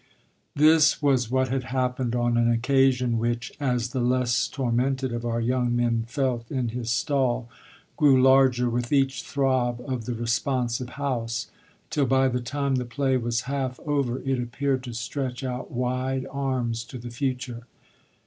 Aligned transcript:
This 0.55 0.99
was 0.99 1.29
what 1.29 1.49
had 1.49 1.65
happened 1.65 2.15
on 2.15 2.35
an 2.35 2.49
occasion 2.51 3.19
which, 3.19 3.51
as 3.59 3.89
the 3.89 3.99
less 3.99 4.47
tormented 4.47 5.13
of 5.13 5.25
our 5.25 5.39
young 5.39 5.75
men 5.75 6.05
felt 6.07 6.49
in 6.49 6.69
his 6.69 6.89
stall, 6.89 7.47
grew 7.97 8.19
larger 8.19 8.67
with 8.67 8.91
each 8.91 9.21
throb 9.21 9.79
of 9.87 10.05
the 10.05 10.15
responsive 10.15 10.89
house; 10.97 11.51
till 11.91 12.07
by 12.07 12.29
the 12.29 12.41
time 12.41 12.77
the 12.77 12.83
play 12.85 13.15
was 13.15 13.41
half 13.41 13.79
over 13.81 14.17
it 14.23 14.39
appeared 14.41 14.81
to 14.85 14.93
stretch 14.95 15.43
out 15.43 15.69
wide 15.69 16.25
arms 16.31 16.83
to 16.85 16.97
the 16.97 17.11
future. 17.11 17.67